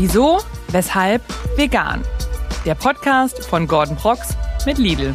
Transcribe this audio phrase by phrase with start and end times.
[0.00, 1.22] Wieso, weshalb,
[1.56, 2.02] vegan.
[2.64, 5.12] Der Podcast von Gordon Prox mit Lidl.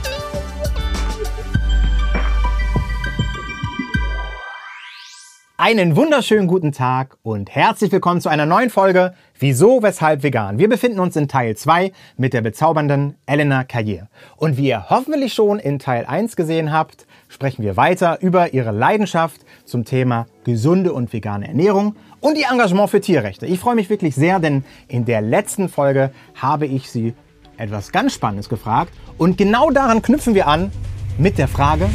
[5.56, 10.58] Einen wunderschönen guten Tag und herzlich willkommen zu einer neuen Folge Wieso, weshalb vegan.
[10.58, 14.10] Wir befinden uns in Teil 2 mit der bezaubernden Elena Carrier.
[14.36, 18.72] Und wie ihr hoffentlich schon in Teil 1 gesehen habt, sprechen wir weiter über ihre
[18.72, 23.46] Leidenschaft zum Thema gesunde und vegane Ernährung und ihr Engagement für Tierrechte.
[23.46, 27.14] Ich freue mich wirklich sehr, denn in der letzten Folge habe ich sie
[27.58, 30.72] etwas ganz Spannendes gefragt und genau daran knüpfen wir an
[31.18, 31.90] mit der Frage,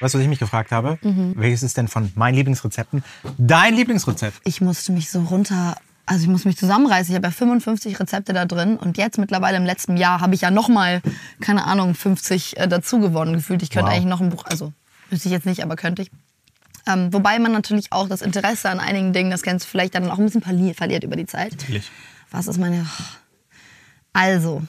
[0.00, 0.96] Weißt du, was ich mich gefragt habe?
[1.02, 1.32] Mhm.
[1.36, 3.02] Welches ist denn von meinen Lieblingsrezepten
[3.36, 4.36] dein Lieblingsrezept?
[4.44, 5.76] ich musste mich so runter,
[6.06, 7.10] also ich muss mich zusammenreißen.
[7.12, 10.42] Ich habe ja 55 Rezepte da drin und jetzt mittlerweile im letzten Jahr habe ich
[10.42, 11.02] ja noch mal
[11.40, 13.60] keine Ahnung 50 äh, dazu gewonnen gefühlt.
[13.64, 13.94] Ich könnte Wow.
[13.96, 14.72] eigentlich noch ein Buch, also
[15.10, 16.12] müsste ich jetzt nicht, aber könnte ich.
[16.88, 20.10] Ähm, wobei man natürlich auch das Interesse an einigen Dingen, das kennst du vielleicht dann
[20.10, 21.52] auch ein bisschen verli verliert über die Zeit.
[21.52, 21.90] Natürlich.
[22.30, 22.86] Was ist meine?
[24.12, 24.62] Also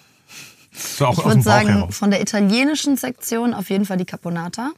[0.73, 1.97] So auch ich würde sagen heraus.
[1.97, 4.71] von der italienischen Sektion auf jeden Fall die Caponata,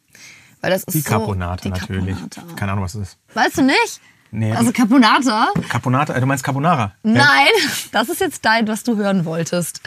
[0.61, 2.15] weil das ist Die so Caponata die natürlich.
[2.15, 2.41] Caponata.
[2.55, 3.17] Keine Ahnung, was das ist.
[3.33, 4.01] Weißt du nicht?
[4.33, 4.53] Nee.
[4.53, 5.49] Also Caponata.
[5.67, 6.93] Caponata, du meinst Carbonara?
[7.03, 7.47] Nein,
[7.91, 9.81] das ist jetzt dein, was du hören wolltest.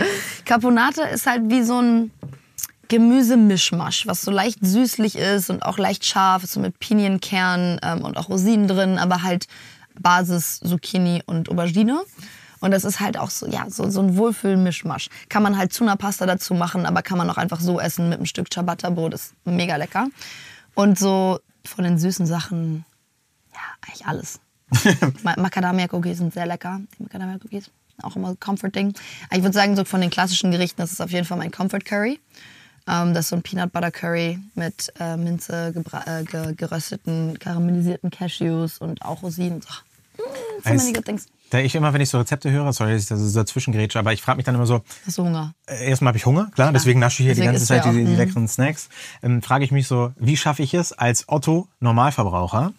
[0.44, 2.10] Caponata ist halt wie so ein
[2.88, 8.16] Gemüsemischmasch, was so leicht süßlich ist und auch leicht scharf, so mit Pinienkern ähm, und
[8.16, 9.46] auch Rosinen drin, aber halt
[9.98, 12.02] Basis Zucchini und Aubergine.
[12.60, 15.08] Und das ist halt auch so, ja, so, so ein Wohlfühl-Mischmasch.
[15.28, 18.08] Kann man halt zu einer Pasta dazu machen, aber kann man auch einfach so essen
[18.08, 19.12] mit einem Stück Ciabatta-Brot.
[19.12, 20.08] Ist mega lecker.
[20.74, 22.84] Und so von den süßen Sachen,
[23.52, 24.40] ja, eigentlich alles.
[25.22, 26.80] Ma- Macadamia-Cookies sind sehr lecker.
[26.98, 27.70] Die Macadamia-Cookies,
[28.02, 28.94] auch immer comforting.
[29.30, 31.80] Ich würde sagen, so von den klassischen Gerichten, das ist auf jeden Fall mein Comfort
[31.84, 32.18] Curry.
[32.88, 35.72] Ähm, das ist so ein Peanut Butter Curry mit äh, Minze,
[36.06, 39.62] äh, ge gerösteten, karamellisierten Cashews und auch Rosinen.
[39.62, 41.26] So, mm, so many good things.
[41.50, 43.98] Da ich immer, wenn ich so Rezepte höre, sorry, dass ich da so dazwischen grätsche,
[43.98, 45.54] aber ich frage mich dann immer so, Hast du Hunger?
[45.66, 47.92] äh, erstmal habe ich Hunger, klar, deswegen nasche ich hier Deswegen die ganze Zeit ja
[47.92, 48.16] die, die mm.
[48.16, 48.88] leckeren Snacks.
[49.22, 52.72] Ähm, frage ich mich so, wie schaffe ich es als Otto Normalverbraucher,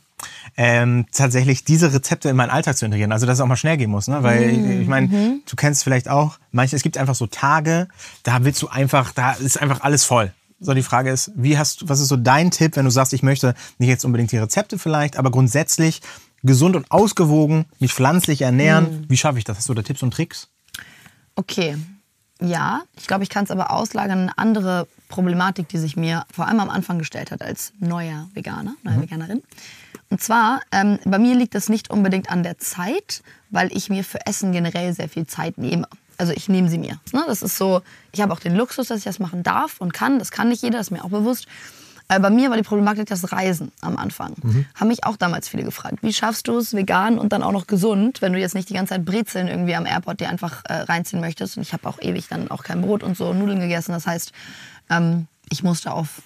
[0.57, 3.11] ähm, tatsächlich diese Rezepte in meinen Alltag zu integrieren.
[3.11, 4.23] Also dass es auch mal schnell gehen muss, ne?
[4.23, 5.41] Weil ich, ich meine, Mhm.
[5.49, 7.87] du kennst vielleicht auch, manche, es gibt einfach so Tage,
[8.23, 10.33] da willst du einfach, da ist einfach alles voll.
[10.59, 13.11] So, die Frage ist, wie hast du, was ist so dein Tipp, wenn du sagst,
[13.13, 16.01] ich möchte nicht jetzt unbedingt die Rezepte vielleicht, aber grundsätzlich
[16.43, 19.01] gesund und ausgewogen, mich pflanzlich ernähren.
[19.01, 19.09] Mhm.
[19.09, 19.57] Wie schaffe ich das?
[19.57, 20.47] Hast du da Tipps und Tricks?
[21.35, 21.75] Okay,
[22.41, 22.81] ja.
[22.97, 24.19] Ich glaube, ich kann es aber auslagern.
[24.21, 28.75] Eine andere Problematik, die sich mir vor allem am Anfang gestellt hat als neuer Veganer,
[28.83, 29.41] neue Veganerin.
[30.09, 34.03] Und zwar, ähm, bei mir liegt das nicht unbedingt an der Zeit, weil ich mir
[34.03, 35.87] für Essen generell sehr viel Zeit nehme.
[36.17, 36.99] Also ich nehme sie mir.
[37.11, 37.23] Ne?
[37.27, 40.19] Das ist so, ich habe auch den Luxus, dass ich das machen darf und kann.
[40.19, 41.47] Das kann nicht jeder, das ist mir auch bewusst.
[42.07, 44.35] Aber bei mir war die Problematik das Reisen am Anfang.
[44.75, 47.65] Haben mich auch damals viele gefragt, wie schaffst du es vegan und dann auch noch
[47.65, 50.81] gesund, wenn du jetzt nicht die ganze Zeit Brezeln irgendwie am Airport dir einfach äh,
[50.81, 51.57] reinziehen möchtest.
[51.57, 53.91] Und ich habe auch ewig dann auch kein Brot und so Nudeln gegessen.
[53.91, 54.33] Das heißt,
[54.91, 56.21] ähm, ich musste auf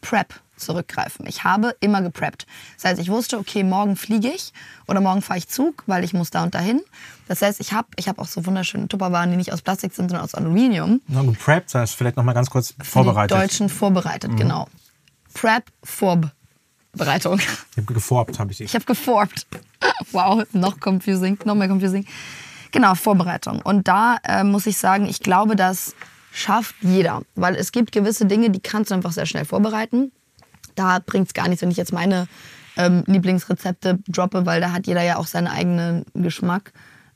[0.00, 0.34] Prep
[0.64, 1.26] zurückgreifen.
[1.26, 2.46] Ich habe immer gepreppt.
[2.76, 4.52] Das heißt, ich wusste, okay, morgen fliege ich
[4.86, 6.80] oder morgen fahre ich Zug, weil ich muss da und dahin.
[7.28, 10.10] Das heißt, ich habe ich hab auch so wunderschöne Tupperwaren, die nicht aus Plastik sind,
[10.10, 11.00] sondern aus Aluminium.
[11.08, 13.36] Na, gepreppt, das heißt vielleicht noch mal ganz kurz Für vorbereitet.
[13.36, 14.68] Die Deutschen vorbereitet, genau.
[15.34, 17.38] Prep, Vorbereitung.
[17.38, 18.60] Ich habe geforbt, habe ich.
[18.60, 19.46] Ich habe geformt.
[20.10, 22.06] Wow, noch confusing, noch mehr confusing.
[22.72, 23.60] Genau, Vorbereitung.
[23.62, 25.94] Und da äh, muss ich sagen, ich glaube, das
[26.32, 27.22] schafft jeder.
[27.34, 30.10] Weil es gibt gewisse Dinge, die kannst du einfach sehr schnell vorbereiten.
[30.74, 32.28] Da bringt es gar nichts, wenn ich jetzt meine
[32.76, 36.72] ähm, Lieblingsrezepte droppe, weil da hat jeder ja auch seinen eigenen Geschmack.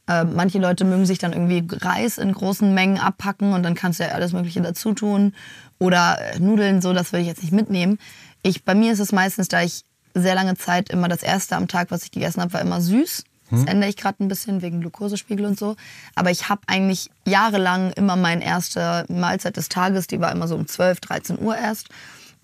[0.09, 3.99] Äh, manche Leute mögen sich dann irgendwie Reis in großen Mengen abpacken und dann kannst
[3.99, 5.35] du ja alles Mögliche dazu tun.
[5.79, 7.99] Oder äh, Nudeln, so, das würde ich jetzt nicht mitnehmen.
[8.43, 9.83] Ich, bei mir ist es meistens, da ich
[10.15, 13.25] sehr lange Zeit immer das erste am Tag, was ich gegessen habe, war immer süß.
[13.51, 15.77] Das ändere ich gerade ein bisschen wegen Glukosespiegel und so.
[16.17, 20.57] Aber ich habe eigentlich jahrelang immer meine erste Mahlzeit des Tages, die war immer so
[20.57, 21.89] um 12, 13 Uhr erst,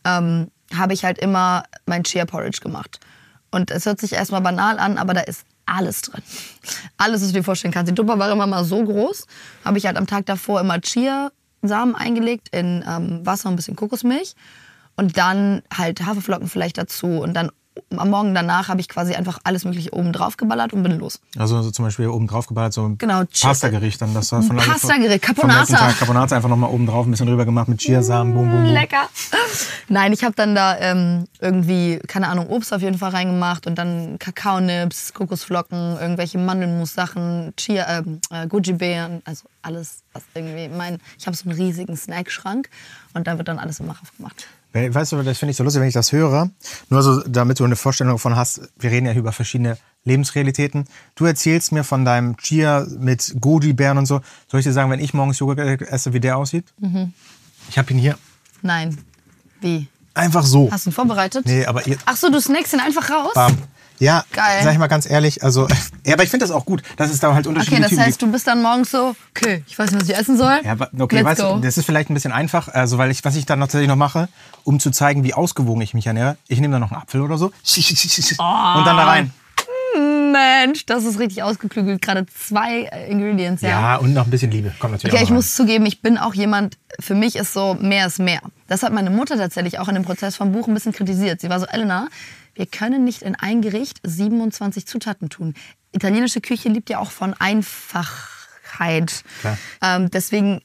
[0.05, 3.01] ähm, habe ich halt immer mein Chia Porridge gemacht.
[3.51, 6.23] Und es hört sich erstmal banal an, aber da ist alles drin.
[6.97, 7.91] Alles, was du dir vorstellen kannst.
[7.91, 9.27] Die Tupper war immer mal so groß.
[9.65, 13.77] Habe ich halt am Tag davor immer Chia-Samen eingelegt in ähm, Wasser und ein bisschen
[13.77, 14.35] Kokosmilch.
[14.97, 17.07] Und dann halt Haferflocken vielleicht dazu.
[17.07, 17.51] Und dann
[17.97, 21.21] am Morgen danach habe ich quasi einfach alles Mögliche oben drauf geballert und bin los.
[21.39, 24.01] Also so zum Beispiel oben drauf geballert, so ein Genau, Pasta-Gericht.
[24.01, 25.77] Dann das war von Pasta-Gericht, Caponata.
[25.77, 28.73] Tag Carbonata einfach nochmal oben drauf, ein bisschen drüber gemacht mit Chiasamen, boom, boom, boom.
[28.73, 29.09] Lecker.
[29.89, 33.77] Nein, ich habe dann da ähm, irgendwie, keine Ahnung, Obst auf jeden Fall reingemacht und
[33.77, 40.99] dann Kakaonips, Kokosflocken, irgendwelche Mandelmus-Sachen, Chia, ähm, äh, Goji-Beeren, also alles, was irgendwie mein.
[41.19, 42.69] Ich habe so einen riesigen Snackschrank
[43.15, 44.47] und da wird dann alles immer drauf gemacht.
[44.73, 46.51] Weißt du, das finde ich so lustig, wenn ich das höre.
[46.89, 50.87] Nur so, damit du eine Vorstellung davon hast, wir reden ja über verschiedene Lebensrealitäten.
[51.15, 54.21] Du erzählst mir von deinem Chia mit Goji-Bären und so.
[54.49, 56.65] Soll ich dir sagen, wenn ich morgens Joghurt esse, wie der aussieht?
[56.79, 57.13] Mhm.
[57.69, 58.17] Ich habe ihn hier
[58.63, 58.99] Nein.
[59.61, 59.89] Wie?
[60.15, 60.71] einfach so.
[60.71, 61.47] Hast du ihn vorbereitet?
[61.47, 63.33] Nee, aber ihr, Ach so, du snackst ihn einfach raus?
[63.35, 63.57] bam.
[64.03, 64.65] Ja, Geil.
[64.65, 65.69] sag ich mal ganz ehrlich, also,
[66.05, 68.03] ja, aber ich finde das auch gut, dass es da halt Okay, unterschiedliche das Typen
[68.03, 68.23] heißt, gibt.
[68.23, 70.59] du bist dann morgens so, okay, ich weiß nicht, was ich essen soll.
[70.65, 71.55] Ja, aber- okay, Let's weißt go.
[71.55, 73.95] du, das ist vielleicht ein bisschen einfach, also weil ich, was ich dann tatsächlich noch
[73.97, 74.29] mache,
[74.65, 77.39] um zu zeigen, wie ausgewogen ich mich ernähre, ich nehme dann noch einen Apfel oder
[77.39, 77.47] so
[77.77, 79.33] und dann da rein.
[80.33, 82.01] Mensch, das ist richtig ausgeklügelt.
[82.01, 83.69] Gerade zwei äh, Ingredients, ja.
[83.69, 84.73] Ja, und noch ein bisschen Liebe.
[84.79, 87.53] Kommt natürlich Okay, auch ich noch muss zugeben, ich bin auch jemand, für mich ist
[87.53, 88.41] so, mehr ist mehr.
[88.69, 91.41] Das hat meine Mutter tatsächlich auch in dem Prozess vom Buch ein bisschen kritisiert.
[91.43, 92.09] Sie war so, Elena,
[92.55, 95.55] wir können nicht in ein Gericht 27 Zutaten tun.
[95.93, 99.25] Italienische Küche liebt ja auch von Einfachheit.
[99.83, 100.63] Ähm, deswegen,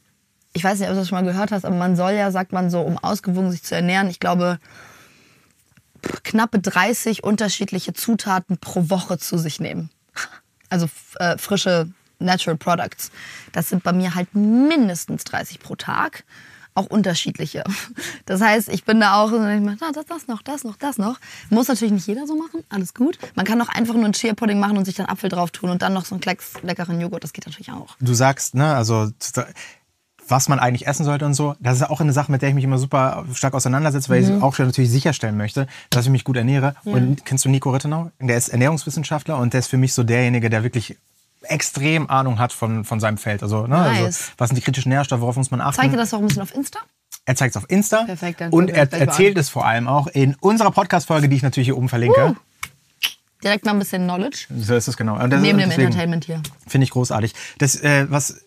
[0.54, 2.54] ich weiß nicht, ob du das schon mal gehört hast, aber man soll ja, sagt
[2.54, 4.60] man so, um ausgewogen sich zu ernähren, ich glaube,
[6.24, 9.90] knappe 30 unterschiedliche Zutaten pro Woche zu sich nehmen.
[10.70, 13.12] Also äh, frische Natural Products.
[13.52, 16.24] Das sind bei mir halt mindestens 30 pro Tag.
[16.78, 17.64] Auch unterschiedliche.
[18.26, 21.18] Das heißt, ich bin da auch so, ich das, das noch, das noch, das noch.
[21.50, 23.18] Muss natürlich nicht jeder so machen, alles gut.
[23.36, 25.72] Man kann auch einfach nur einen Chia Pudding machen und sich dann Apfel drauf tun
[25.72, 27.24] und dann noch so einen Klecks leckeren Joghurt.
[27.24, 27.96] Das geht natürlich auch.
[28.00, 29.10] Du sagst, ne, also
[30.28, 32.56] was man eigentlich essen sollte und so, das ist auch eine Sache, mit der ich
[32.56, 34.38] mich immer super stark auseinandersetze, weil Mhm.
[34.38, 36.76] ich auch schon natürlich sicherstellen möchte, dass ich mich gut ernähre.
[36.84, 38.12] Und kennst du Nico Rittenau?
[38.20, 40.98] Der ist Ernährungswissenschaftler und der ist für mich so derjenige, der wirklich
[41.50, 43.44] extrem Ahnung hat von, von seinem Feld.
[43.44, 44.32] Also, ne, also, Nice.
[44.38, 45.82] was sind die kritischen Nährstoffe, worauf muss man achten?
[45.82, 46.80] Zeig dir das auch ein bisschen auf Insta?
[47.26, 50.36] Er zeigt es auf Insta Perfekt, dann und er erzählt es vor allem auch in
[50.40, 52.36] unserer Podcast-Folge, die ich natürlich hier oben verlinke.
[53.44, 54.48] Direkt mal ein bisschen Knowledge.
[54.58, 55.16] So ist es genau.
[55.28, 56.42] Das- Neben dem deswegen- Entertainment hier.
[56.68, 57.34] Finde ich großartig.
[57.60, 58.47] Das, äh, was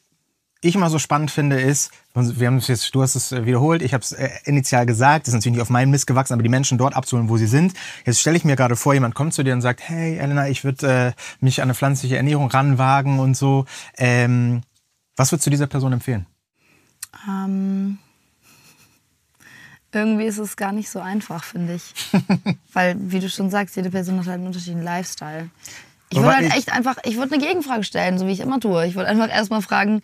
[0.62, 3.82] ich immer so spannend finde, ist, wir haben es jetzt, du hast es äh, wiederholt,
[3.82, 6.42] ich habe es äh, initial gesagt, das ist natürlich nicht auf meinen Mist gewachsen, aber
[6.42, 7.72] die Menschen dort abzuholen, wo sie sind.
[8.04, 10.64] Jetzt stelle ich mir gerade vor, jemand kommt zu dir und sagt, hey Elena, ich
[10.64, 13.64] würde äh, mich an eine pflanzliche Ernährung ranwagen und so.
[13.96, 14.62] Ähm,
[15.16, 16.26] was würdest du dieser Person empfehlen?
[17.26, 17.98] Ähm,
[19.92, 21.94] irgendwie ist es gar nicht so einfach, finde ich.
[22.72, 25.48] Weil, wie du schon sagst, jede Person hat halt einen unterschiedlichen Lifestyle.
[26.10, 28.86] Ich würde halt echt einfach, ich würde eine Gegenfrage stellen, so wie ich immer tue.
[28.86, 30.02] Ich würde einfach erstmal fragen,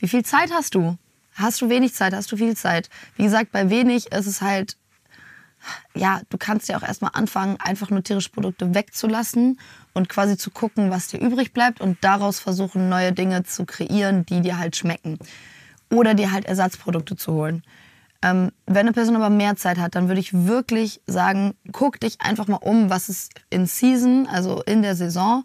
[0.00, 0.96] wie viel Zeit hast du?
[1.34, 2.12] Hast du wenig Zeit?
[2.14, 2.90] Hast du viel Zeit?
[3.16, 4.76] Wie gesagt, bei wenig ist es halt,
[5.94, 9.60] ja, du kannst ja auch erstmal anfangen, einfach nur tierische Produkte wegzulassen
[9.92, 14.26] und quasi zu gucken, was dir übrig bleibt und daraus versuchen, neue Dinge zu kreieren,
[14.26, 15.18] die dir halt schmecken.
[15.90, 17.62] Oder dir halt Ersatzprodukte zu holen.
[18.22, 22.20] Ähm, wenn eine Person aber mehr Zeit hat, dann würde ich wirklich sagen, guck dich
[22.20, 25.44] einfach mal um, was es in Season, also in der Saison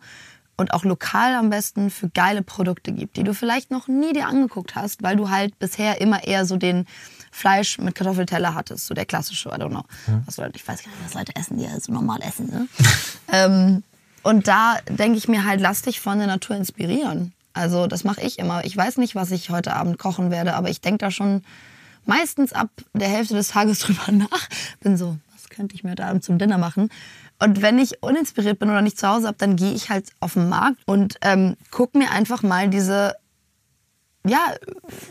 [0.57, 4.27] und auch lokal am besten für geile Produkte gibt, die du vielleicht noch nie dir
[4.27, 6.85] angeguckt hast, weil du halt bisher immer eher so den
[7.31, 9.83] Fleisch mit Kartoffelteller hattest, so der klassische, I don't know.
[10.25, 12.47] Was Leute, ich weiß gar nicht, was Leute essen, die ja so normal essen.
[12.49, 12.67] Ne?
[13.31, 13.83] ähm,
[14.23, 17.33] und da denke ich mir halt, lass dich von der Natur inspirieren.
[17.53, 18.63] Also das mache ich immer.
[18.65, 21.43] Ich weiß nicht, was ich heute Abend kochen werde, aber ich denke da schon
[22.05, 24.49] meistens ab der Hälfte des Tages drüber nach.
[24.79, 26.89] Bin so, was könnte ich mir heute Abend zum Dinner machen?
[27.39, 30.33] Und wenn ich uninspiriert bin oder nicht zu Hause habe, dann gehe ich halt auf
[30.33, 33.15] den Markt und ähm, guck mir einfach mal diese
[34.27, 34.55] ja,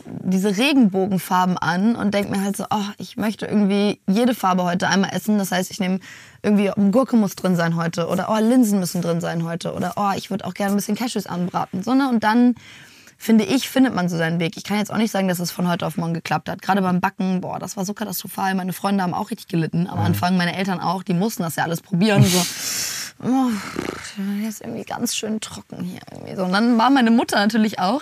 [0.05, 4.89] diese Regenbogenfarben an und denke mir halt so, oh, ich möchte irgendwie jede Farbe heute
[4.89, 5.37] einmal essen.
[5.37, 5.99] Das heißt, ich nehme
[6.41, 10.11] irgendwie, Gurke muss drin sein heute oder oh, Linsen müssen drin sein heute oder oh,
[10.17, 11.81] ich würde auch gerne ein bisschen Cashews anbraten.
[11.81, 12.09] So, ne?
[12.09, 12.55] Und dann
[13.17, 14.57] finde ich, findet man so seinen Weg.
[14.57, 16.61] Ich kann jetzt auch nicht sagen, dass es von heute auf morgen geklappt hat.
[16.61, 18.55] Gerade beim Backen, boah, das war so katastrophal.
[18.55, 19.87] Meine Freunde haben auch richtig gelitten.
[19.87, 22.23] Am Anfang, meine Eltern auch, die mussten das ja alles probieren.
[22.23, 22.39] So,
[23.23, 23.49] oh,
[24.47, 26.01] ist irgendwie ganz schön trocken hier.
[26.11, 26.43] Irgendwie so.
[26.43, 28.01] Und dann war meine Mutter natürlich auch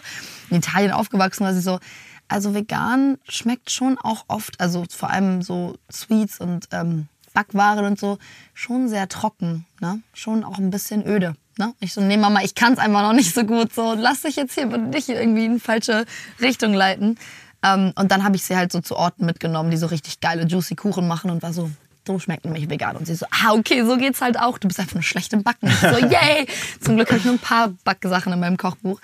[0.50, 1.80] in Italien aufgewachsen, war sie so,
[2.28, 8.00] also vegan schmeckt schon auch oft, also vor allem so Sweets und ähm, Backwaren und
[8.00, 8.18] so,
[8.54, 10.02] schon sehr trocken, ne?
[10.14, 11.36] Schon auch ein bisschen öde.
[11.58, 11.74] Ne?
[11.80, 14.36] Ich so, nee Mama, ich kann es einfach noch nicht so gut, so lass dich
[14.36, 16.06] jetzt hier nicht irgendwie in falsche
[16.42, 17.18] Richtung leiten.
[17.64, 20.46] Ähm, und dann habe ich sie halt so zu Orten mitgenommen, die so richtig geile,
[20.46, 21.70] juicy Kuchen machen und war so,
[22.08, 22.98] so schmeckt nämlich vegan.
[22.98, 24.58] Und sie so, ah, okay, so geht's halt auch.
[24.58, 25.68] Du bist einfach nur schlecht im Backen.
[25.68, 26.48] Ich so, yay!
[26.82, 29.00] Zum Glück habe ich nur ein paar Backsachen in meinem Kochbuch.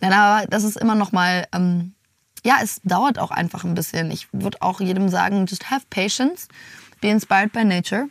[0.00, 1.94] Nein, aber das ist immer noch mal, ähm,
[2.44, 4.10] ja, es dauert auch einfach ein bisschen.
[4.10, 6.48] Ich würde auch jedem sagen, just have patience,
[7.00, 8.08] be inspired by nature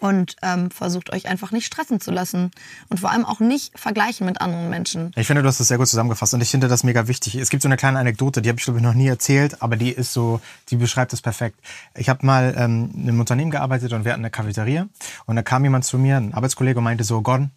[0.00, 2.50] und ähm, versucht euch einfach nicht stressen zu lassen
[2.88, 5.12] und vor allem auch nicht vergleichen mit anderen Menschen.
[5.16, 7.36] Ich finde, du hast das sehr gut zusammengefasst und ich finde das mega wichtig.
[7.36, 9.76] Es gibt so eine kleine Anekdote, die habe ich glaube ich noch nie erzählt, aber
[9.76, 10.40] die ist so,
[10.70, 11.60] die beschreibt es perfekt.
[11.96, 14.88] Ich habe mal ähm, in einem Unternehmen gearbeitet und wir hatten eine Cafeteria
[15.26, 17.50] und da kam jemand zu mir, ein Arbeitskollege und meinte so, Gordon,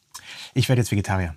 [0.54, 1.36] ich werde jetzt Vegetarier.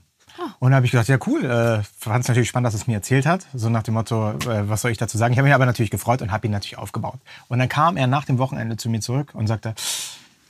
[0.58, 2.94] Und da habe ich gedacht, ja cool, äh, fand es natürlich spannend, dass es mir
[2.94, 3.46] erzählt hat.
[3.54, 5.32] So nach dem Motto, äh, was soll ich dazu sagen?
[5.32, 7.18] Ich habe mich aber natürlich gefreut und habe ihn natürlich aufgebaut.
[7.48, 9.74] Und dann kam er nach dem Wochenende zu mir zurück und sagte,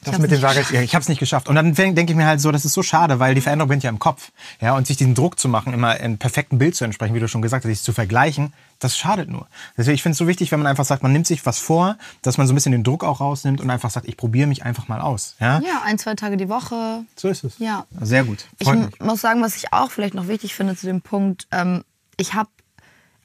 [0.06, 1.48] das mit dem Waage, ja, ich habe es nicht geschafft.
[1.48, 3.82] Und dann denke ich mir halt so, das ist so schade, weil die Veränderung beginnt
[3.84, 4.30] ja im Kopf.
[4.60, 7.28] Ja, und sich diesen Druck zu machen, immer einem perfekten Bild zu entsprechen, wie du
[7.28, 9.46] schon gesagt hast, sich zu vergleichen, das schadet nur.
[9.76, 11.96] Deswegen, ich finde es so wichtig, wenn man einfach sagt, man nimmt sich was vor,
[12.22, 14.64] dass man so ein bisschen den Druck auch rausnimmt und einfach sagt, ich probiere mich
[14.64, 15.34] einfach mal aus.
[15.40, 17.04] Ja, Ja, ein, zwei Tage die Woche.
[17.16, 17.58] so ist es.
[17.58, 17.86] Ja.
[18.00, 18.46] Sehr gut.
[18.58, 19.00] Ich Freut m- mich.
[19.00, 21.84] muss sagen, was ich auch vielleicht noch wichtig finde zu dem Punkt, ähm,
[22.18, 22.48] ich habe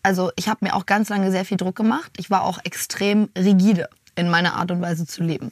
[0.03, 2.11] also ich habe mir auch ganz lange sehr viel Druck gemacht.
[2.17, 5.51] Ich war auch extrem rigide in meiner Art und Weise zu leben.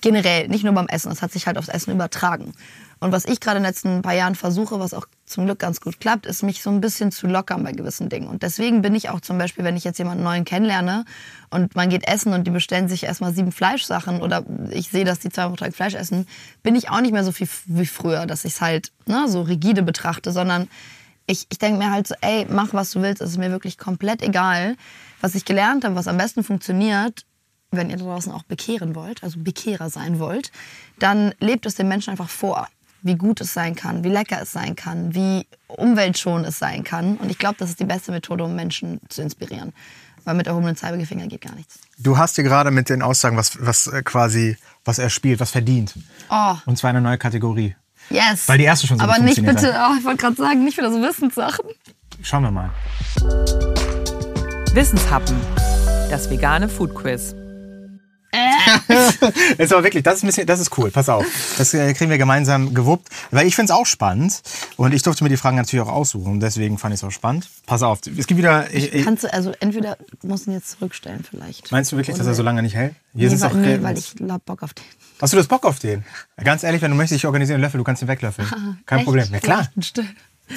[0.00, 2.54] Generell, nicht nur beim Essen, das hat sich halt aufs Essen übertragen.
[3.00, 5.80] Und was ich gerade in den letzten paar Jahren versuche, was auch zum Glück ganz
[5.80, 8.28] gut klappt, ist mich so ein bisschen zu lockern bei gewissen Dingen.
[8.28, 11.06] Und deswegen bin ich auch zum Beispiel, wenn ich jetzt jemanden neuen kennenlerne
[11.48, 15.18] und man geht essen und die bestellen sich erstmal sieben Fleischsachen oder ich sehe, dass
[15.18, 16.26] die zweimal pro Tag Fleisch essen,
[16.62, 19.40] bin ich auch nicht mehr so viel wie früher, dass ich es halt ne, so
[19.42, 20.68] rigide betrachte, sondern
[21.26, 23.78] ich, ich denke mir halt so, ey, mach was du willst, es ist mir wirklich
[23.78, 24.76] komplett egal.
[25.22, 27.24] Was ich gelernt habe, was am besten funktioniert,
[27.72, 30.50] wenn ihr da draußen auch bekehren wollt, also Bekehrer sein wollt,
[30.98, 32.68] dann lebt es den Menschen einfach vor,
[33.02, 37.16] wie gut es sein kann, wie lecker es sein kann, wie umweltschonend es sein kann.
[37.16, 39.72] Und ich glaube, das ist die beste Methode, um Menschen zu inspirieren.
[40.24, 41.78] Weil mit erhobenen Zeigefinger geht gar nichts.
[41.96, 45.50] Du hast dir gerade mit den Aussagen, was, was äh, quasi, was er spielt, was
[45.50, 45.94] verdient.
[46.28, 47.74] Oh, Und zwar eine neue Kategorie.
[48.10, 48.46] yes.
[48.46, 50.92] Weil die erste schon so Aber nicht bitte, oh, ich wollte gerade sagen, nicht wieder
[50.92, 51.64] so Wissenssachen.
[52.20, 52.70] Schauen wir mal.
[54.74, 55.36] Wissenshappen.
[56.10, 57.34] Das vegane Food Quiz.
[59.58, 60.90] Ist aber wirklich, das ist, ein bisschen, das ist cool.
[60.90, 61.26] Pass auf.
[61.58, 63.08] Das äh, kriegen wir gemeinsam gewuppt.
[63.30, 64.42] Weil ich finde es auch spannend.
[64.76, 66.40] Und ich durfte mir die Fragen natürlich auch aussuchen.
[66.40, 67.48] Deswegen fand ich es auch spannend.
[67.66, 68.00] Pass auf.
[68.18, 68.72] Es gibt wieder.
[68.72, 71.70] Ich, ich, Kannst du, also entweder musst du ihn jetzt zurückstellen vielleicht.
[71.72, 72.94] meinst du wirklich, dass er so lange nicht hält?
[73.14, 74.84] Hier Nee, weil, auch nee, weil ich hab Bock auf den.
[75.20, 76.04] Hast du das Bock auf den?
[76.42, 78.48] Ganz ehrlich, wenn du möchtest, ich organisiere einen Löffel, du kannst ihn weglöffeln.
[78.86, 79.04] Kein Echt?
[79.04, 79.26] Problem.
[79.32, 79.68] Ja, klar.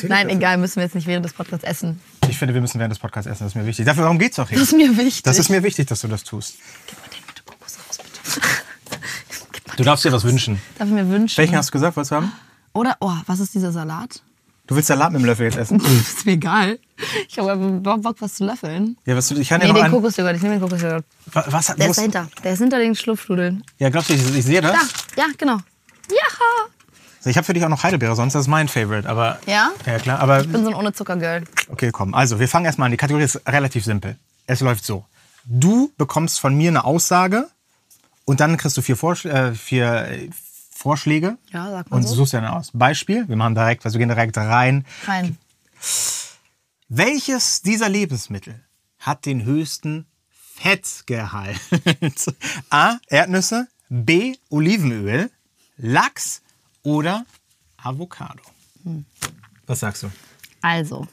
[0.01, 1.99] Nein, egal, müssen wir jetzt nicht während des Podcasts essen.
[2.27, 3.43] Ich finde, wir müssen während des Podcasts essen.
[3.43, 3.85] Das ist mir wichtig.
[3.85, 4.57] Dafür, darum geht's auch hier.
[4.57, 5.23] Das ist mir wichtig.
[5.23, 6.55] Das ist mir wichtig, dass du das tust.
[9.77, 10.61] Du darfst dir was wünschen.
[10.77, 11.37] Darf ich mir wünschen?
[11.37, 12.31] Welchen hast du gesagt, du haben?
[12.73, 14.21] Oder, oh, was ist dieser Salat?
[14.67, 15.79] Du willst Salat mit dem Löffel jetzt essen?
[15.99, 16.79] ist mir egal.
[17.27, 18.97] Ich habe aber Bock, was zu löffeln.
[19.05, 19.93] Ja, was du, ich kann Nee, noch den einen.
[19.93, 20.35] Kokosjoghurt.
[20.37, 21.03] Ich nehme den Kokosjoghurt.
[21.33, 22.29] Was, was, Der ist dahinter.
[22.43, 23.63] Der ist hinter den Schlupfnudeln.
[23.79, 24.71] Ja, glaubst du, ich, ich sehe das?
[24.71, 25.57] Da, ja, genau.
[26.09, 26.69] Ja.
[27.25, 29.07] Ich habe für dich auch noch Heidelbeere, sonst das ist mein Favorite.
[29.07, 29.71] Aber, Ja?
[29.85, 30.19] Ja, klar.
[30.19, 31.43] Aber Ich bin so ein ohne Zucker-Girl.
[31.69, 32.13] okay, komm.
[32.13, 32.91] Also, wir fangen erstmal an.
[32.91, 34.17] Die Kategorie ist relativ simpel.
[34.45, 35.05] Es läuft so.
[35.45, 37.47] Du bekommst von mir eine Aussage
[38.25, 40.29] und dann kriegst du vier, Vorschl äh, vier äh,
[40.71, 41.37] Vorschläge.
[41.51, 42.15] Ja, sag mal Und so.
[42.15, 42.71] suchst dir dann aus.
[42.73, 44.85] Beispiel, wir machen direkt, also wir gehen direkt rein.
[45.05, 45.37] Rein.
[46.89, 48.59] Welches dieser Lebensmittel
[48.99, 50.05] hat den höchsten
[50.55, 51.59] Fettgehalt?
[52.69, 52.97] A.
[53.07, 54.35] Erdnüsse, B.
[54.49, 55.31] Olivenöl,
[55.77, 56.41] Lachs
[56.83, 57.25] oder
[57.77, 58.43] Avocado?
[59.65, 60.11] Was sagst du?
[60.61, 61.07] Also,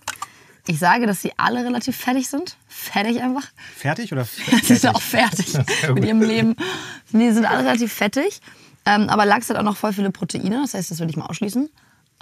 [0.67, 2.57] ich sage, dass sie alle relativ fertig sind.
[2.81, 3.47] Fertig einfach.
[3.77, 4.25] Fertig oder
[4.65, 5.55] Sie sind auch fertig
[5.95, 6.57] mit ihrem Leben.
[7.13, 8.41] Die sind alle relativ fettig.
[8.87, 10.63] Ähm, aber Lachs hat auch noch voll viele Proteine.
[10.63, 11.69] Das heißt, das würde ich mal ausschließen.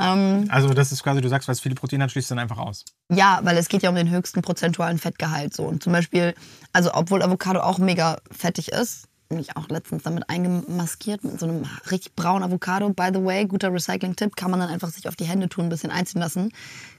[0.00, 2.43] Ähm, Also das ist quasi, du sagst, weil es viele Proteine hat, schließt du dann
[2.43, 2.85] einfach aus.
[3.11, 5.55] ja, weil es geht ja um den höchsten prozentualen Fettgehalt.
[5.55, 5.65] So.
[5.65, 6.35] Und zum Beispiel,
[6.73, 11.47] also obwohl Avocado auch mega fettig ist, bin ich auch letztens damit eingemaskiert mit so
[11.47, 12.88] einem richtig braunen Avocado.
[12.88, 15.69] By the way, guter Recycling-Tipp, kann man dann einfach sich auf die Hände tun, ein
[15.69, 16.50] bisschen einziehen lassen.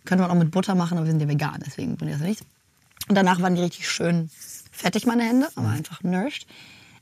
[0.06, 2.22] Könnte man auch mit Butter machen, aber wir sind ja vegan, deswegen bin ich das
[2.24, 2.44] nicht.
[3.10, 4.30] Und danach waren die richtig schön
[4.72, 6.48] fettig, meine Hände, aber einfach nourished.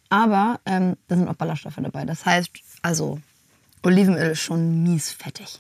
[0.10, 2.06] Aber ähm, da sind auch Ballaststoffe dabei.
[2.06, 2.50] Das heißt,
[2.82, 3.20] also
[3.84, 5.60] Olivenöl ist schon mies fettig.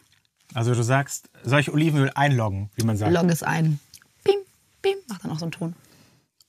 [0.53, 3.11] Also du sagst, soll ich Olivenöl einloggen, wie man sagt?
[3.11, 3.79] Log es ein.
[4.23, 4.35] Bim,
[4.81, 5.75] bim, macht dann auch so einen Ton.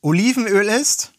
[0.01, 1.13] Olivenöl ist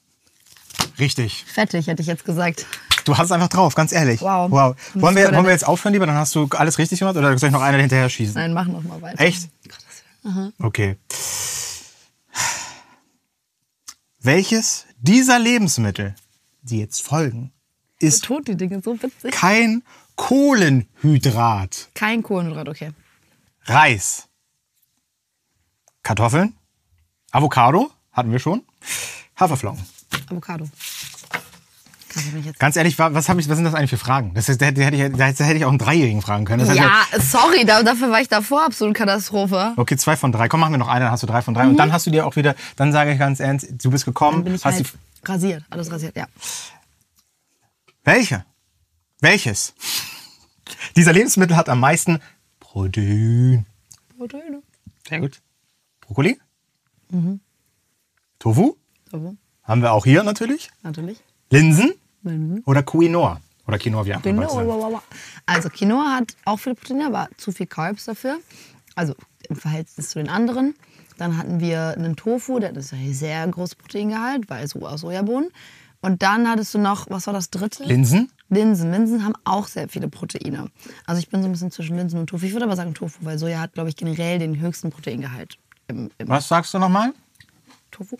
[0.97, 1.43] richtig.
[1.45, 2.65] Fettig, hätte ich jetzt gesagt.
[3.03, 4.21] Du hast es einfach drauf, ganz ehrlich.
[4.21, 4.49] Wow.
[4.49, 4.75] wow.
[4.93, 6.05] Wollen, wir, wollen wir jetzt aufhören lieber?
[6.05, 8.35] Dann hast du alles richtig gemacht oder soll ich noch eine hinterher schießen?
[8.35, 9.21] Nein, mach noch mal weiter.
[9.21, 9.49] Echt?
[10.23, 10.53] Willen.
[10.59, 10.97] Okay.
[14.21, 16.13] Welches dieser Lebensmittel,
[16.61, 17.53] die jetzt folgen,
[17.99, 19.31] ist Tut die Dinge so witzig.
[19.31, 19.81] kein
[20.17, 21.89] Kohlenhydrat?
[21.93, 22.91] Kein Kohlenhydrat, okay.
[23.63, 24.27] Reis,
[26.03, 26.53] Kartoffeln,
[27.31, 28.63] Avocado, hatten wir schon,
[29.39, 29.85] Haferflocken.
[30.29, 30.65] Avocado.
[30.65, 31.98] Kann ich mich jetzt.
[32.59, 34.33] Ganz ehrlich, wa- was, hab ich, was sind das eigentlich für Fragen?
[34.33, 36.59] Das, ist, da, hätte ich, da hätte ich auch einen Dreijährigen fragen können.
[36.59, 39.73] Das heißt Ja, sorry, da, dafür war ich davor absolut Katastrophe.
[39.77, 40.47] Okay, zwei von drei.
[40.49, 41.67] Komm, machen wir noch eine, dann hast du drei von drei.
[41.67, 44.37] Und dann hast du dir auch wieder, dann sage ich ganz ernst, du bist gekommen,
[44.37, 46.25] Dann bin ich hast halt die, rasiert, alles rasiert, ja.
[48.03, 48.45] welche?
[49.21, 49.73] Welches?
[50.95, 52.19] Dieser Lebensmittel hat am meisten
[52.59, 53.65] Protein.
[54.17, 54.61] Proteine.
[55.07, 55.39] Sehr gut.
[56.01, 56.39] Brokkoli?
[57.09, 57.39] Mhm.
[58.39, 58.75] Tofu?
[59.11, 60.69] So, Haben wir auch hier natürlich.
[60.83, 61.17] natürlich.
[61.51, 61.93] Linsen?
[62.65, 63.39] Oder Quinoa?
[63.67, 64.47] Oder Quinoa, wie auch immer.
[64.47, 65.03] Quinoa.
[65.45, 68.39] Also Quinoa hat auch viele Proteine, aber zu viel Carbs dafür.
[68.95, 69.15] Also
[69.47, 70.75] im Verhältnis zu den anderen.
[71.17, 75.49] Dann hatten wir einen Tofu, der hat ein sehr großes Proteingehalt, weil so aus Sojabohnen.
[76.01, 77.83] Und dann hattest du noch, was war das dritte?
[77.83, 78.31] Linsen?
[78.49, 78.91] Linsen.
[78.91, 80.69] Linsen haben auch sehr viele Proteine.
[81.05, 82.45] Also ich bin so ein bisschen zwischen Linsen und Tofu.
[82.45, 86.09] Ich würde aber sagen Tofu, weil Soja hat, glaube ich, generell den höchsten Proteingehalt im,
[86.17, 87.13] im Was sagst du nochmal?
[87.91, 88.17] Tofu.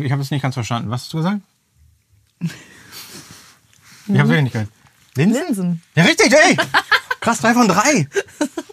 [0.00, 0.90] Ich habe es nicht ganz verstanden.
[0.90, 1.40] Was hast du gesagt?
[2.40, 4.68] Ich habe es nicht gehört.
[5.16, 5.42] Linsen?
[5.46, 5.82] Linsen.
[5.94, 6.56] Ja, richtig, ey!
[7.20, 8.08] Krass, drei von drei.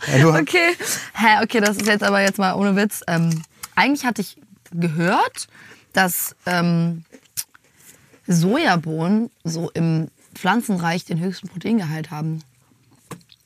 [0.07, 0.73] Ja, du, Okay.
[1.15, 3.01] Hä, okay, das ist jetzt aber jetzt mal ohne Witz.
[3.07, 3.43] Ähm,
[3.75, 4.37] eigentlich hatte ich
[4.71, 5.49] gehört,
[5.91, 7.03] dass ähm,
[8.25, 12.41] Sojabohnen so im Pflanzenreich den höchsten Proteingehalt haben.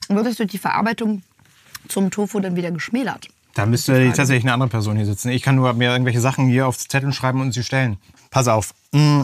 [0.08, 1.24] Und das durch die Verarbeitung
[1.88, 3.28] zum Tofu dann wieder geschmälert?
[3.54, 5.30] Da müsste jetzt tatsächlich eine andere Person hier sitzen.
[5.30, 7.98] Ich kann nur mir irgendwelche Sachen hier aufs Zettel schreiben und sie stellen.
[8.30, 8.74] Pass auf.
[8.92, 9.24] Mm,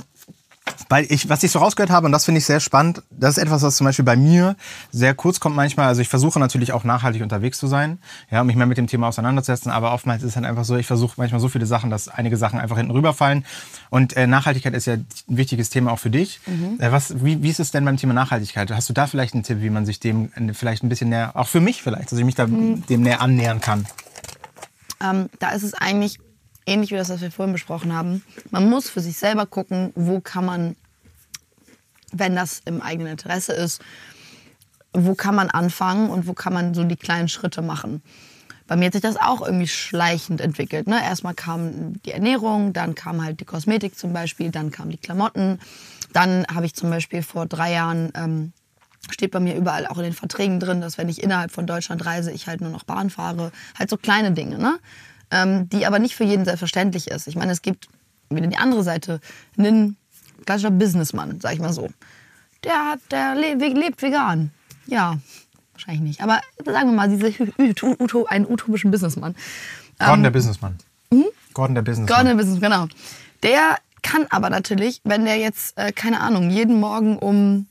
[0.89, 3.43] Weil ich, was ich so rausgehört habe, und das finde ich sehr spannend, das ist
[3.43, 4.55] etwas, was zum Beispiel bei mir
[4.91, 5.87] sehr kurz kommt manchmal.
[5.87, 7.99] Also ich versuche natürlich auch nachhaltig unterwegs zu sein,
[8.31, 9.71] ja, um mich mehr mit dem Thema auseinanderzusetzen.
[9.71, 12.37] Aber oftmals ist es halt einfach so, ich versuche manchmal so viele Sachen, dass einige
[12.37, 13.45] Sachen einfach hinten rüberfallen.
[13.89, 16.39] Und äh, Nachhaltigkeit ist ja ein wichtiges Thema auch für dich.
[16.79, 18.71] Äh, was, wie, wie ist es denn beim Thema Nachhaltigkeit?
[18.71, 21.31] Hast du da vielleicht einen Tipp, wie man sich dem äh, vielleicht ein bisschen näher,
[21.35, 23.85] auch für mich vielleicht, dass ich mich da dem näher annähern kann?
[25.03, 26.19] Ähm, da ist es eigentlich
[26.67, 28.23] ähnlich wie das, was wir vorhin besprochen haben.
[28.51, 30.75] Man muss für sich selber gucken, wo kann man,
[32.11, 33.81] wenn das im eigenen Interesse ist,
[34.93, 38.01] wo kann man anfangen und wo kann man so die kleinen Schritte machen.
[38.67, 40.87] Bei mir hat sich das auch irgendwie schleichend entwickelt.
[40.87, 41.01] Ne?
[41.01, 45.59] Erstmal kam die Ernährung, dann kam halt die Kosmetik zum Beispiel, dann kamen die Klamotten.
[46.11, 48.51] Dann habe ich zum Beispiel vor drei Jahren, ähm,
[49.09, 52.05] steht bei mir überall auch in den Verträgen drin, dass wenn ich innerhalb von Deutschland
[52.05, 53.53] reise, ich halt nur noch Bahn fahre.
[53.79, 54.79] Halt so kleine Dinge, ne?
[55.31, 57.27] Ähm, die aber nicht für jeden selbstverständlich ist.
[57.27, 57.87] Ich meine, es gibt
[58.29, 59.19] wieder die andere Seite,
[59.57, 59.97] einen
[60.45, 61.89] klassischer Businessmann, sag ich mal so.
[62.63, 64.51] Der, hat, der le lebt vegan.
[64.87, 65.17] Ja,
[65.73, 66.21] wahrscheinlich nicht.
[66.21, 67.33] Aber sagen wir mal, diese,
[68.29, 69.35] einen utopischen Businessmann.
[69.99, 70.77] Gordon der Businessmann.
[71.53, 72.07] Gordon der Businessmann.
[72.07, 72.87] Gordon der Business, genau.
[73.43, 77.67] Der kann aber natürlich, wenn der jetzt, äh, keine Ahnung, jeden Morgen um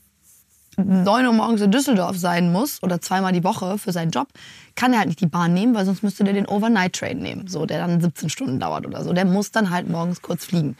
[0.77, 4.27] 9 Uhr morgens in Düsseldorf sein muss oder zweimal die Woche für seinen Job,
[4.75, 7.65] kann er halt nicht die Bahn nehmen, weil sonst müsste der den Overnight-Train nehmen, so,
[7.65, 9.11] der dann 17 Stunden dauert oder so.
[9.11, 10.77] Der muss dann halt morgens kurz fliegen.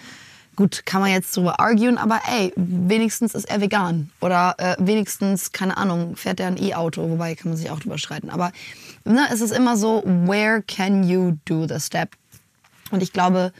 [0.55, 4.09] Gut, kann man jetzt drüber arguen, aber ey, wenigstens ist er vegan.
[4.21, 7.97] Oder äh, wenigstens, keine Ahnung, fährt er ein E-Auto, wobei kann man sich auch drüber
[7.97, 8.29] streiten.
[8.29, 8.51] Aber
[9.03, 12.09] ne, es ist immer so, where can you do the step?
[12.89, 13.51] Und ich glaube,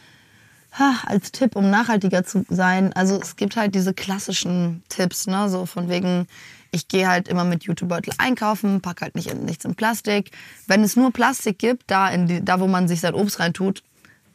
[1.05, 5.65] als Tipp, um nachhaltiger zu sein, also es gibt halt diese klassischen Tipps, ne, so
[5.65, 6.27] von wegen,
[6.71, 10.31] ich gehe halt immer mit Jutebeutel einkaufen, pack halt nicht in, nichts in Plastik.
[10.67, 13.83] Wenn es nur Plastik gibt, da, in die, da wo man sich sein Obst reintut,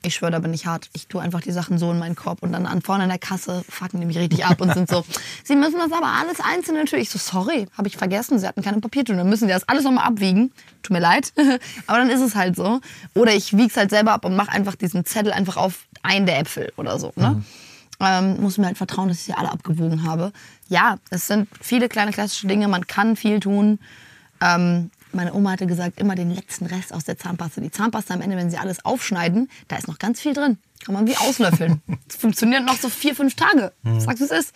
[0.05, 0.90] ich schwöre, da bin ich hart.
[0.94, 3.18] Ich tue einfach die Sachen so in meinen Korb und dann an vorne an der
[3.18, 5.05] Kasse fucken die mich richtig ab und sind so,
[5.44, 7.05] sie müssen das aber alles einzeln natürlich.
[7.05, 9.16] Ich so, sorry, habe ich vergessen, sie hatten keine Papiertüte.
[9.16, 10.52] Dann müssen sie das alles nochmal abwiegen.
[10.83, 11.33] Tut mir leid,
[11.87, 12.81] aber dann ist es halt so.
[13.14, 16.38] Oder ich wieg's halt selber ab und mache einfach diesen Zettel einfach auf einen der
[16.38, 17.12] Äpfel oder so.
[17.16, 17.42] Ne?
[18.00, 20.32] Ähm, muss mir halt vertrauen, dass ich sie alle abgewogen habe.
[20.68, 23.78] Ja, es sind viele kleine klassische Dinge, man kann viel tun.
[24.40, 27.60] Ähm, meine Oma hatte gesagt, immer den letzten Rest aus der Zahnpasta.
[27.60, 30.58] Die Zahnpasta am Ende, wenn sie alles aufschneiden, da ist noch ganz viel drin.
[30.84, 31.80] Kann man wie auslöffeln.
[32.08, 33.72] Das funktioniert noch so vier, fünf Tage.
[33.98, 34.54] Sagst du, es ist.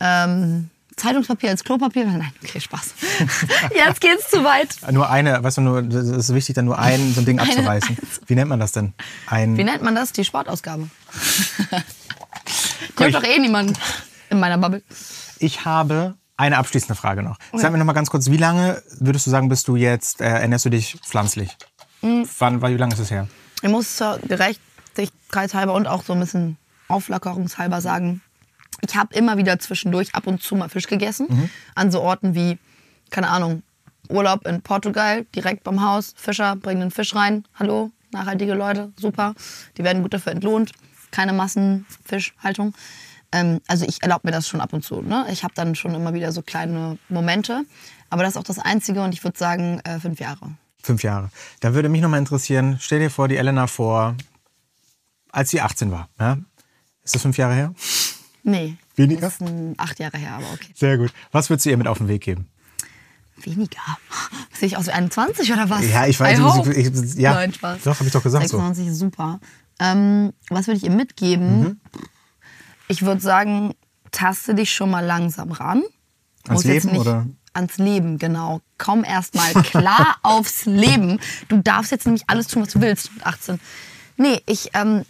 [0.00, 2.04] Ähm, Zeitungspapier als Klopapier?
[2.06, 2.94] Nein, okay, Spaß.
[3.74, 4.76] Jetzt geht's zu weit.
[4.92, 7.48] Nur eine, weißt du, nur, es ist wichtig, dann nur ein so ein Ding Eine-
[7.50, 7.96] abzureißen.
[8.26, 8.94] Wie nennt man das denn?
[9.26, 10.12] Ein, Wie nennt man das?
[10.12, 10.88] Die Sportausgabe.
[12.96, 13.74] Ich hab doch eh niemanden
[14.30, 14.82] in meiner Bubble.
[15.38, 17.38] ich habe eine abschließende Frage noch.
[17.52, 20.24] Sag mir noch mal ganz kurz, wie lange würdest du sagen, bist du jetzt, äh,
[20.26, 21.56] ernährst du dich pflanzlich?
[22.00, 22.28] Hm.
[22.38, 23.28] Wann, wie lange ist es her?
[23.62, 26.56] Ich muss zur Gerechtigkeitshalber und auch so ein bisschen
[26.88, 28.20] auflockerungshalber sagen,
[28.86, 31.50] ich habe immer wieder zwischendurch ab und zu mal Fisch gegessen.
[31.74, 32.58] An so Orten wie,
[33.10, 33.62] keine Ahnung,
[34.08, 36.14] Urlaub in Portugal, direkt beim Haus.
[36.16, 37.44] Fischer bringen den Fisch rein.
[37.54, 39.34] Hallo, nachhaltige Leute, super.
[39.76, 40.72] Die werden gut dafür entlohnt.
[41.10, 42.74] Keine Massenfischhaltung.
[43.32, 45.00] Ähm, also ich erlaube mir das schon ab und zu.
[45.00, 45.26] Ne?
[45.30, 47.64] Ich habe dann schon immer wieder so kleine Momente.
[48.10, 50.50] Aber das ist auch das Einzige und ich würde sagen, äh, fünf Jahre.
[50.82, 51.30] Fünf Jahre.
[51.60, 54.16] Da würde mich noch mal interessieren, stell dir vor, die Elena vor,
[55.32, 56.08] als sie 18 war.
[56.20, 56.38] Ja?
[57.02, 57.74] Ist das fünf Jahre her?
[58.44, 58.76] Nee.
[58.94, 59.22] Weniger?
[59.22, 60.72] Das ist acht Jahre her, aber okay.
[60.74, 61.12] Sehr gut.
[61.32, 62.46] Was würdest du ihr mit auf den Weg geben?
[63.38, 63.80] Weniger.
[64.52, 65.84] Sehe ich aus wie 21 oder was?
[65.88, 66.38] Ja, ich weiß.
[66.68, 67.82] Ich, ich, ja, Nein, Spaß.
[67.82, 68.58] Doch, habe ich doch gesagt so.
[68.58, 69.40] 26 ist super.
[69.80, 71.60] Ähm, was würde ich ihr mitgeben?
[71.60, 71.80] Mhm.
[72.86, 73.74] Ich würde sagen,
[74.12, 75.82] taste dich schon mal langsam ran.
[76.46, 77.26] Ans Muss Leben, oder?
[77.54, 78.60] Ans Leben, genau.
[78.78, 81.18] Komm erst mal klar aufs Leben.
[81.48, 83.58] Du darfst jetzt nämlich alles tun, was du willst mit 18.
[84.16, 85.04] Nee, ich ähm,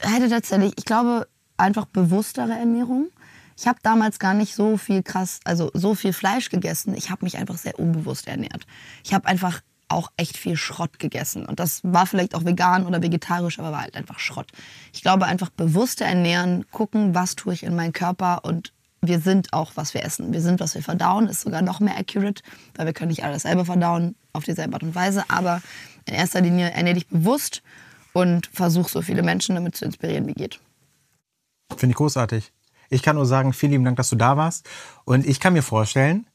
[0.00, 3.08] hätte tatsächlich, ich glaube, einfach bewusstere Ernährung.
[3.56, 6.94] Ich habe damals gar nicht so viel krass, also so viel Fleisch gegessen.
[6.94, 8.66] Ich habe mich einfach sehr unbewusst ernährt.
[9.02, 11.46] Ich habe einfach auch echt viel Schrott gegessen.
[11.46, 14.50] Und das war vielleicht auch vegan oder vegetarisch, aber war halt einfach Schrott.
[14.92, 19.52] Ich glaube einfach bewusste ernähren, gucken, was tue ich in meinen Körper und wir sind
[19.52, 20.32] auch, was wir essen.
[20.32, 22.42] Wir sind, was wir verdauen, ist sogar noch mehr accurate,
[22.74, 25.24] weil wir können nicht alles selber verdauen, auf dieselbe Art und Weise.
[25.28, 25.62] Aber
[26.06, 27.62] in erster Linie ernähr dich bewusst
[28.12, 30.58] und versuch so viele Menschen damit zu inspirieren, wie geht.
[31.76, 32.52] Finde ich großartig.
[32.88, 34.68] Ich kann nur sagen, vielen lieben Dank, dass du da warst.
[35.04, 36.26] Und ich kann mir vorstellen,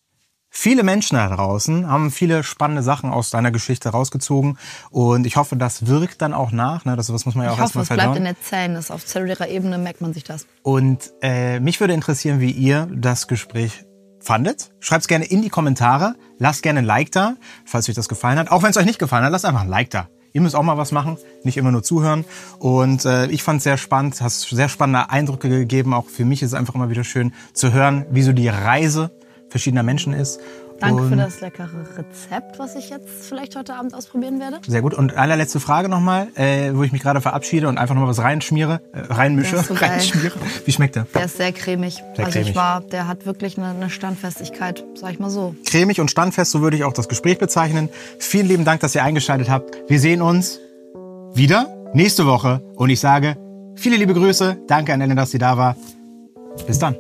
[0.54, 4.58] Viele Menschen da draußen haben viele spannende Sachen aus deiner Geschichte rausgezogen
[4.90, 6.84] und ich hoffe, das wirkt dann auch nach.
[6.84, 6.98] Ne?
[6.98, 8.08] Das, das muss man ja auch ich hoffe, erstmal es verdauen.
[8.08, 8.74] bleibt in der Zellen.
[8.74, 10.46] Das auf zellulärer Ebene merkt man sich das.
[10.62, 13.86] Und äh, mich würde interessieren, wie ihr das Gespräch
[14.20, 14.72] fandet.
[14.82, 16.16] Schreibt es gerne in die Kommentare.
[16.38, 18.52] Lasst gerne ein Like da, falls euch das gefallen hat.
[18.52, 20.10] Auch wenn es euch nicht gefallen hat, lasst einfach ein Like da.
[20.34, 22.26] Ihr müsst auch mal was machen, nicht immer nur zuhören.
[22.60, 25.94] Und äh, ich fand es sehr spannend, hast sehr spannende Eindrücke gegeben.
[25.94, 29.12] Auch für mich ist es einfach immer wieder schön zu hören, wie so die Reise
[29.50, 30.40] verschiedener Menschen ist.
[30.82, 34.60] Danke für Und- das leckere Rezept, was ich jetzt vielleicht heute Abend ausprobieren werde.
[34.68, 34.94] Sehr gut.
[34.94, 38.82] Und allerletzte Frage nochmal, äh, wo ich mich gerade verabschiede und einfach nochmal was reinschmiere,
[38.92, 40.34] äh, reinmische, so reinschmiere.
[40.66, 41.06] Wie schmeckt der?
[41.14, 41.96] Der ist sehr cremig.
[42.16, 42.50] Sehr also cremig.
[42.50, 45.56] ich war, der hat wirklich eine, eine Standfestigkeit, sag ich mal so.
[45.66, 47.90] Cremig und standfest, so würde ich auch das Gespräch bezeichnen.
[48.20, 49.78] Vielen lieben Dank, dass ihr eingeschaltet habt.
[49.88, 50.60] Wir sehen uns
[51.34, 53.38] wieder nächste Woche und ich sage
[53.76, 54.58] viele liebe Grüße.
[54.68, 55.76] Danke an Ellen, dass sie da war.
[56.68, 56.96] Bis dann.